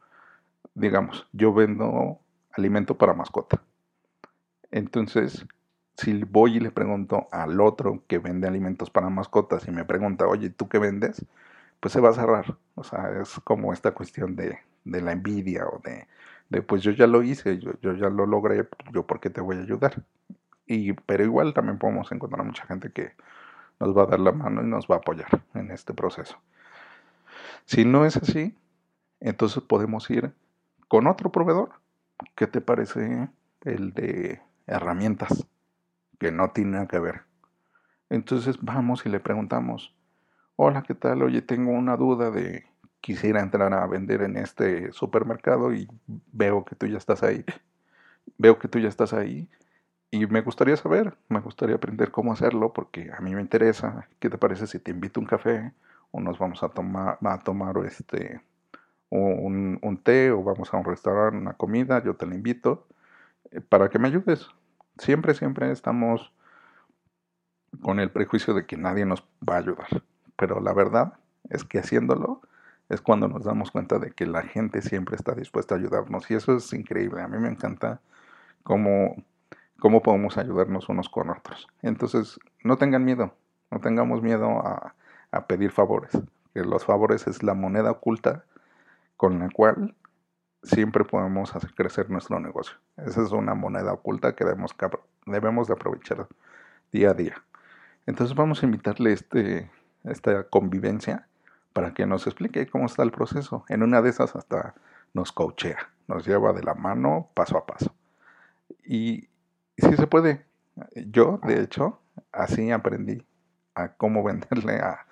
Digamos, 0.74 1.28
yo 1.32 1.54
vendo 1.54 2.20
alimento 2.58 2.98
para 2.98 3.14
mascota. 3.14 3.62
Entonces, 4.72 5.46
si 5.98 6.24
voy 6.24 6.58
y 6.58 6.60
le 6.60 6.72
pregunto 6.72 7.28
al 7.32 7.62
otro 7.62 8.04
que 8.08 8.20
vende 8.20 8.48
alimentos 8.48 8.90
para 8.90 9.10
mascotas 9.10 9.68
y 9.68 9.72
me 9.72 9.86
pregunta, 9.86 10.28
oye, 10.28 10.50
¿tú 10.50 10.68
qué 10.68 10.80
vendes? 10.80 11.26
Pues 11.80 11.94
se 11.94 12.02
va 12.02 12.10
a 12.10 12.14
cerrar. 12.14 12.58
O 12.76 12.84
sea, 12.84 13.22
es 13.22 13.40
como 13.44 13.74
esta 13.74 13.92
cuestión 13.92 14.36
de, 14.36 14.60
de 14.84 15.02
la 15.02 15.12
envidia 15.12 15.66
o 15.68 15.80
de, 15.80 16.08
de, 16.50 16.62
pues 16.62 16.82
yo 16.84 16.92
ya 16.92 17.08
lo 17.08 17.24
hice, 17.24 17.60
yo, 17.60 17.72
yo 17.82 17.94
ya 17.94 18.10
lo 18.10 18.26
logré, 18.26 18.68
yo 18.92 19.06
por 19.06 19.20
qué 19.20 19.30
te 19.30 19.42
voy 19.42 19.58
a 19.58 19.62
ayudar. 19.62 20.04
Y, 20.68 20.94
pero 20.94 21.24
igual 21.24 21.54
también 21.54 21.78
podemos 21.78 22.12
encontrar 22.12 22.44
mucha 22.46 22.66
gente 22.66 22.92
que 22.92 23.12
nos 23.80 23.96
va 23.96 24.04
a 24.04 24.08
dar 24.08 24.20
la 24.20 24.32
mano 24.32 24.62
y 24.64 24.66
nos 24.66 24.88
va 24.88 24.96
a 24.96 24.98
apoyar 25.00 25.44
en 25.54 25.72
este 25.72 25.94
proceso. 25.94 26.38
Si 27.66 27.86
no 27.86 28.06
es 28.06 28.18
así, 28.18 28.56
entonces 29.20 29.64
podemos 29.64 30.10
ir 30.10 30.34
con 30.88 31.08
otro 31.08 31.32
proveedor. 31.32 31.72
¿Qué 32.36 32.48
te 32.48 32.62
parece 32.62 33.30
el 33.62 33.94
de 33.94 34.42
herramientas 34.68 35.48
que 36.20 36.32
no 36.32 36.52
tienen 36.52 36.74
nada 36.74 36.88
que 36.88 37.00
ver. 37.00 37.22
Entonces 38.10 38.58
vamos 38.62 39.06
y 39.06 39.10
le 39.10 39.20
preguntamos, 39.20 39.96
hola, 40.56 40.84
¿qué 40.84 40.96
tal? 40.96 41.24
Oye, 41.24 41.42
tengo 41.42 41.72
una 41.72 41.98
duda 41.98 42.32
de 42.32 42.66
quisiera 43.02 43.42
entrar 43.42 43.74
a 43.74 43.86
vender 43.88 44.22
en 44.22 44.38
este 44.38 44.92
supermercado 44.92 45.74
y 45.74 45.88
veo 46.08 46.66
que 46.66 46.76
tú 46.76 46.88
ya 46.88 46.98
estás 46.98 47.24
ahí. 47.24 47.44
Veo 48.38 48.58
que 48.58 48.68
tú 48.68 48.80
ya 48.80 48.90
estás 48.90 49.14
ahí 49.14 49.48
y 50.10 50.26
me 50.26 50.42
gustaría 50.42 50.76
saber, 50.78 51.16
me 51.30 51.40
gustaría 51.42 51.76
aprender 51.76 52.10
cómo 52.10 52.34
hacerlo 52.34 52.74
porque 52.74 53.12
a 53.16 53.22
mí 53.22 53.36
me 53.36 53.42
interesa. 53.42 54.08
¿Qué 54.20 54.30
te 54.30 54.38
parece 54.38 54.66
si 54.66 54.80
te 54.80 54.92
invito 54.92 55.20
a 55.20 55.22
un 55.22 55.28
café 55.28 55.74
o 56.12 56.20
nos 56.20 56.40
vamos 56.40 56.64
a 56.64 56.70
tomar, 56.70 57.20
a 57.22 57.40
tomar 57.40 57.76
este, 57.86 58.42
un, 59.10 59.80
un 59.82 59.98
té 59.98 60.32
o 60.32 60.44
vamos 60.44 60.74
a 60.74 60.78
un 60.78 60.86
restaurante, 60.86 61.38
una 61.38 61.54
comida? 61.54 62.04
Yo 62.04 62.16
te 62.16 62.26
la 62.26 62.36
invito 62.36 62.88
eh, 63.52 63.62
para 63.62 63.90
que 63.90 64.00
me 64.00 64.08
ayudes. 64.08 64.48
Siempre, 64.98 65.34
siempre 65.34 65.72
estamos 65.72 66.34
con 67.82 68.00
el 68.00 68.10
prejuicio 68.12 68.54
de 68.54 68.66
que 68.66 68.78
nadie 68.78 69.06
nos 69.06 69.24
va 69.48 69.56
a 69.56 69.60
ayudar. 69.60 70.04
Pero 70.38 70.60
la 70.60 70.74
verdad 70.74 71.14
es 71.50 71.64
que 71.64 71.80
haciéndolo 71.80 72.42
es 72.90 73.02
cuando 73.02 73.28
nos 73.28 73.44
damos 73.44 73.72
cuenta 73.72 74.00
de 74.00 74.12
que 74.12 74.26
la 74.26 74.44
gente 74.44 74.82
siempre 74.82 75.16
está 75.16 75.34
dispuesta 75.34 75.76
a 75.76 75.78
ayudarnos. 75.78 76.30
Y 76.30 76.36
eso 76.36 76.58
es 76.58 76.72
increíble. 76.74 77.22
A 77.22 77.28
mí 77.28 77.38
me 77.38 77.50
encanta 77.50 78.00
cómo 78.64 79.16
cómo 79.80 80.02
podemos 80.02 80.38
ayudarnos 80.38 80.90
unos 80.90 81.10
con 81.10 81.30
otros. 81.30 81.68
Entonces, 81.82 82.40
no 82.64 82.78
tengan 82.78 83.04
miedo, 83.06 83.34
no 83.72 83.80
tengamos 83.80 84.22
miedo 84.22 84.60
a, 84.66 84.94
pedir 85.48 85.72
favores, 85.72 86.12
que 86.54 86.62
los 86.62 86.86
favores 86.86 87.28
es 87.28 87.44
la 87.44 87.54
moneda 87.54 87.92
oculta 87.92 88.46
con 89.18 89.40
la 89.40 89.50
cual 89.50 89.96
siempre 90.64 91.06
podemos 91.06 91.56
hacer 91.56 91.74
crecer 91.74 92.10
nuestro 92.10 92.40
negocio. 92.40 92.76
Esa 92.98 93.24
es 93.24 93.32
una 93.32 93.54
moneda 93.54 93.94
oculta 93.94 94.36
que 94.36 94.44
debemos, 94.44 94.76
debemos 95.26 95.68
de 95.68 95.74
aprovechar 95.74 96.28
día 96.92 97.12
a 97.12 97.14
día. 97.14 97.44
Entonces 98.06 98.36
vamos 98.36 98.62
a 98.62 98.66
invitarle 98.66 99.14
este, 99.14 99.70
esta 100.04 100.44
convivencia 100.44 101.28
para 101.74 101.94
que 101.94 102.06
nos 102.06 102.26
explique 102.26 102.68
cómo 102.68 102.86
está 102.86 103.04
el 103.04 103.12
proceso. 103.12 103.66
En 103.68 103.84
una 103.84 104.02
de 104.02 104.10
esas 104.10 104.36
hasta 104.36 104.76
nos 105.14 105.32
coachea, 105.32 105.90
nos 106.08 106.26
lleva 106.26 106.54
de 106.54 106.64
la 106.64 106.74
mano 106.74 107.30
paso 107.34 107.58
a 107.58 107.66
paso. 107.66 107.94
Y, 108.86 109.30
sí 109.78 109.96
se 109.98 110.08
puede. 110.08 110.46
Yo, 110.96 111.40
de 111.44 111.62
hecho, 111.62 112.00
así 112.32 112.72
aprendí 112.72 113.26
a 113.74 113.90
cómo 113.90 114.24
venderle 114.24 114.80
a, 114.80 115.06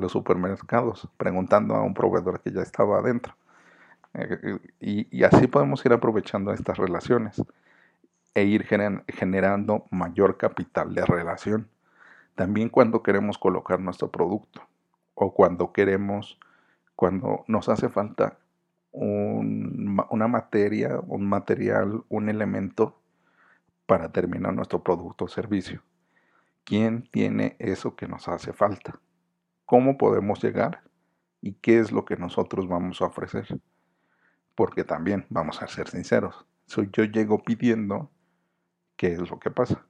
los 0.00 0.10
supermercados, 0.10 1.08
preguntando 1.16 1.76
a 1.76 1.82
un 1.82 1.94
proveedor 1.94 2.40
que 2.40 2.50
ya 2.50 2.60
estaba 2.60 2.98
adentro. 2.98 3.36
Y, 4.80 5.24
así 5.24 5.46
podemos 5.46 5.84
ir 5.84 5.92
aprovechando 5.92 6.52
estas 6.52 6.78
relaciones 6.78 7.42
e 8.34 8.44
ir 8.44 8.64
generando 8.64 9.86
mayor 9.90 10.36
capital 10.36 10.94
de 10.94 11.04
relación. 11.04 11.68
También 12.34 12.68
cuando 12.68 13.02
queremos 13.02 13.38
colocar 13.38 13.80
nuestro 13.80 14.10
producto 14.10 14.62
o 15.14 15.32
cuando 15.32 15.72
queremos, 15.72 16.38
cuando 16.94 17.44
nos 17.46 17.68
hace 17.68 17.88
falta 17.88 18.38
una 18.92 20.28
materia, 20.28 21.00
un 21.06 21.28
material, 21.28 22.02
un 22.08 22.28
elemento 22.30 22.98
para 23.84 24.10
terminar 24.10 24.54
nuestro 24.54 24.82
producto 24.82 25.26
o 25.26 25.28
servicio. 25.28 25.82
¿Quién 26.64 27.08
tiene 27.10 27.56
eso 27.58 27.94
que 27.94 28.08
nos 28.08 28.28
hace 28.28 28.52
falta? 28.52 28.98
¿Cómo 29.66 29.98
podemos 29.98 30.42
llegar? 30.42 30.80
¿Y 31.40 31.52
qué 31.54 31.78
es 31.78 31.92
lo 31.92 32.04
que 32.04 32.16
nosotros 32.16 32.66
vamos 32.68 33.00
a 33.02 33.06
ofrecer? 33.06 33.60
Porque 34.56 34.82
también, 34.82 35.26
vamos 35.28 35.62
a 35.62 35.68
ser 35.68 35.88
sinceros, 35.88 36.46
si 36.66 36.88
yo 36.92 37.04
llego 37.04 37.42
pidiendo, 37.42 38.10
¿qué 38.96 39.12
es 39.12 39.30
lo 39.30 39.38
que 39.38 39.50
pasa? 39.50 39.84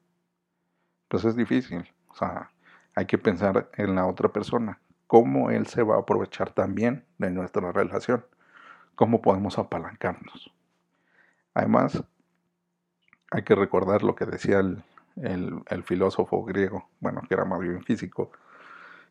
Pues 1.08 1.24
es 1.24 1.36
difícil. 1.36 1.88
O 2.08 2.14
sea, 2.14 2.50
hay 2.94 3.06
que 3.06 3.16
pensar 3.16 3.70
en 3.74 3.94
la 3.94 4.06
otra 4.06 4.30
persona. 4.32 4.80
¿Cómo 5.06 5.50
él 5.50 5.66
se 5.66 5.82
va 5.82 5.96
a 5.96 6.00
aprovechar 6.00 6.52
también 6.52 7.04
de 7.18 7.30
nuestra 7.30 7.72
relación? 7.72 8.24
¿Cómo 8.96 9.22
podemos 9.22 9.58
apalancarnos? 9.58 10.52
Además, 11.54 12.02
hay 13.30 13.42
que 13.42 13.54
recordar 13.54 14.02
lo 14.02 14.14
que 14.16 14.26
decía 14.26 14.58
el, 14.58 14.82
filósofo 15.84 16.44
griego, 16.44 16.88
bueno, 17.00 17.22
que 17.28 17.34
era 17.34 17.44
más 17.44 17.60
bien 17.60 17.82
físico, 17.82 18.32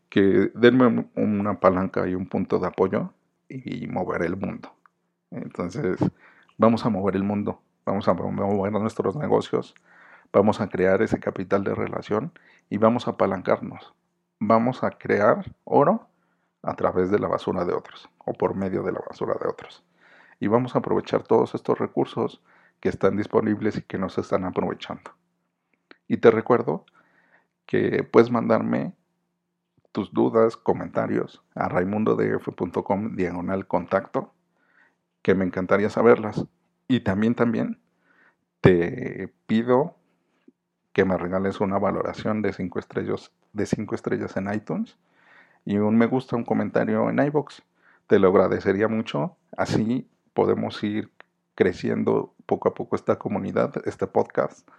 que 0.10 0.52
denme 0.54 1.10
una 1.16 1.60
palanca 1.60 2.08
y 2.08 2.14
un 2.14 2.28
punto 2.28 2.60
de 2.60 2.68
apoyo 2.68 3.14
y 3.48 3.88
mover 3.88 4.24
el 4.24 4.36
mundo. 4.36 4.76
Entonces, 5.36 5.98
vamos 6.58 6.86
a 6.86 6.90
mover 6.90 7.16
el 7.16 7.24
mundo, 7.24 7.62
vamos 7.86 8.08
a 8.08 8.14
mover 8.14 8.72
nuestros 8.72 9.16
negocios, 9.16 9.76
vamos 10.32 10.62
a 10.62 10.70
crear 10.70 11.02
ese 11.02 11.20
capital 11.20 11.64
de 11.64 11.76
relación 11.76 12.32
y 12.70 12.78
vamos 12.78 13.08
a 13.08 13.12
apalancarnos. 13.12 13.94
Vamos 14.40 14.84
a 14.84 14.92
crear 14.92 15.46
oro 15.64 16.08
a 16.62 16.76
través 16.76 17.12
de 17.12 17.20
la 17.20 17.28
basura 17.28 17.64
de 17.66 17.74
otros 17.74 18.10
o 18.20 18.34
por 18.34 18.56
medio 18.56 18.84
de 18.84 18.92
la 18.92 19.00
basura 19.08 19.36
de 19.40 19.48
otros. 19.48 19.84
Y 20.40 20.48
vamos 20.48 20.76
a 20.76 20.80
aprovechar 20.80 21.24
todos 21.24 21.56
estos 21.56 21.78
recursos 21.78 22.42
que 22.80 22.90
están 22.90 23.16
disponibles 23.16 23.78
y 23.78 23.82
que 23.82 23.98
no 23.98 24.10
se 24.10 24.22
están 24.22 24.44
aprovechando. 24.44 25.12
Y 26.08 26.18
te 26.18 26.32
recuerdo 26.32 26.86
que 27.66 28.04
puedes 28.04 28.32
mandarme 28.32 28.94
tus 29.92 30.14
dudas, 30.14 30.58
comentarios 30.58 31.42
a 31.56 31.70
raimundodf.com 31.70 33.16
diagonal 33.16 33.66
contacto, 33.66 34.35
que 35.26 35.34
me 35.34 35.44
encantaría 35.44 35.90
saberlas. 35.90 36.46
Y 36.88 37.00
también, 37.00 37.34
también 37.34 37.80
te 38.62 39.34
pido 39.48 39.96
que 40.94 41.04
me 41.04 41.18
regales 41.18 41.60
una 41.62 41.80
valoración 41.80 42.44
de 42.44 42.54
5 42.54 42.78
estrellas, 42.78 43.32
de 43.52 43.66
cinco 43.66 43.96
estrellas 43.96 44.38
en 44.38 44.54
iTunes 44.54 45.00
y 45.66 45.78
un 45.78 45.98
me 45.98 46.06
gusta, 46.06 46.36
un 46.36 46.44
comentario 46.44 47.10
en 47.10 47.18
iBox. 47.18 47.64
Te 48.06 48.20
lo 48.20 48.28
agradecería 48.28 48.88
mucho. 48.88 49.36
Así 49.58 50.08
podemos 50.36 50.84
ir 50.84 51.10
creciendo 51.56 52.36
poco 52.46 52.70
a 52.70 52.76
poco 52.76 52.96
esta 52.96 53.18
comunidad, 53.18 53.74
este 53.86 54.06
podcast 54.06 54.70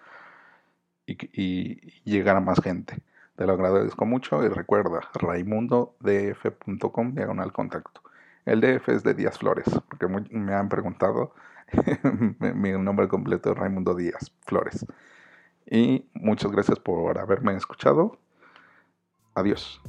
y, 1.07 1.91
llegar 2.05 2.37
a 2.37 2.41
más 2.41 2.61
gente. 2.63 3.03
Te 3.35 3.47
lo 3.47 3.55
agradezco 3.55 4.07
mucho 4.07 4.45
y 4.45 4.49
recuerda 4.49 5.01
raimundodf.com 5.15 7.15
diagonal 7.15 7.53
contacto. 7.53 8.06
El 8.47 8.61
DF 8.61 8.89
es 8.89 9.03
de 9.03 9.13
Díaz 9.15 9.39
Flores, 9.39 9.67
porque 9.89 10.07
me 10.09 10.55
han 10.55 10.69
preguntado 10.69 11.35
mi 12.55 12.73
nombre 12.73 13.09
completo 13.09 13.53
es 13.53 13.59
Raimundo 13.59 13.95
Díaz 13.95 14.33
Flores. 14.47 14.87
Y 15.69 16.09
muchas 16.15 16.53
gracias 16.53 16.79
por 16.79 17.19
haberme 17.19 17.57
escuchado. 17.57 18.19
Adiós. 19.35 19.81